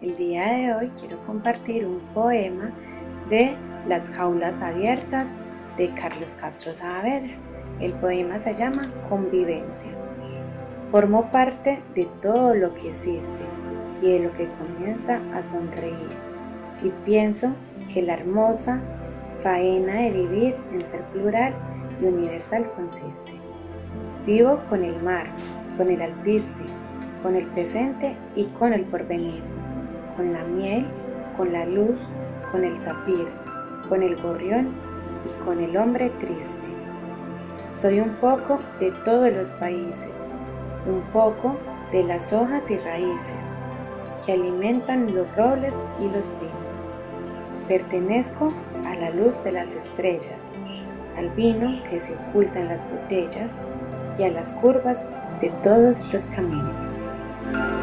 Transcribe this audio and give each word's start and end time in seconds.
El 0.00 0.16
día 0.16 0.46
de 0.52 0.72
hoy 0.74 0.92
quiero 1.00 1.18
compartir 1.26 1.84
un 1.84 1.98
poema 2.14 2.70
de 3.28 3.56
Las 3.88 4.08
jaulas 4.10 4.62
abiertas 4.62 5.26
de 5.76 5.92
Carlos 5.94 6.36
Castro 6.40 6.72
Saavedra. 6.72 7.34
El 7.80 7.94
poema 7.94 8.38
se 8.38 8.54
llama 8.54 8.92
Convivencia. 9.08 9.90
Formo 10.92 11.28
parte 11.32 11.80
de 11.96 12.06
todo 12.22 12.54
lo 12.54 12.72
que 12.74 12.90
existe 12.90 13.42
y 14.00 14.12
de 14.12 14.20
lo 14.20 14.32
que 14.34 14.48
comienza 14.50 15.20
a 15.34 15.42
sonreír. 15.42 16.12
Y 16.84 16.90
pienso 17.04 17.52
que 17.92 18.02
la 18.02 18.14
hermosa 18.14 18.80
faena 19.40 19.94
de 19.94 20.10
vivir 20.12 20.54
en 20.74 20.80
ser 20.92 21.02
plural 21.12 21.52
y 22.00 22.04
universal 22.04 22.70
consiste. 22.76 23.32
Vivo 24.24 24.60
con 24.68 24.84
el 24.84 25.02
mar, 25.02 25.26
con 25.76 25.90
el 25.90 26.00
alpiste, 26.00 26.62
con 27.20 27.34
el 27.34 27.46
presente 27.46 28.14
y 28.36 28.44
con 28.60 28.72
el 28.72 28.84
porvenir, 28.84 29.42
con 30.18 30.32
la 30.32 30.42
miel, 30.42 30.84
con 31.36 31.52
la 31.52 31.64
luz, 31.64 31.96
con 32.50 32.64
el 32.64 32.76
tapir, 32.80 33.28
con 33.88 34.02
el 34.02 34.20
gorrión 34.20 34.74
y 35.24 35.44
con 35.44 35.60
el 35.60 35.76
hombre 35.76 36.10
triste. 36.18 36.66
Soy 37.70 38.00
un 38.00 38.10
poco 38.16 38.58
de 38.80 38.90
todos 39.04 39.32
los 39.32 39.52
países, 39.54 40.28
un 40.88 41.02
poco 41.12 41.56
de 41.92 42.02
las 42.02 42.32
hojas 42.32 42.68
y 42.68 42.76
raíces 42.78 43.54
que 44.26 44.32
alimentan 44.32 45.14
los 45.14 45.24
robles 45.36 45.74
y 46.00 46.06
los 46.06 46.26
pinos. 46.30 47.68
Pertenezco 47.68 48.52
a 48.86 48.96
la 48.96 49.10
luz 49.10 49.44
de 49.44 49.52
las 49.52 49.72
estrellas, 49.72 50.50
al 51.16 51.30
vino 51.30 51.80
que 51.88 52.00
se 52.00 52.16
oculta 52.16 52.58
en 52.58 52.68
las 52.68 52.90
botellas 52.90 53.60
y 54.18 54.24
a 54.24 54.30
las 54.30 54.52
curvas 54.54 55.06
de 55.40 55.50
todos 55.62 56.12
los 56.12 56.26
caminos. 56.26 57.77